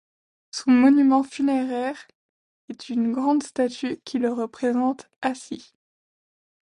[0.49, 2.07] Son monument funéraire
[2.69, 5.73] est une grande statue qui le représente assis.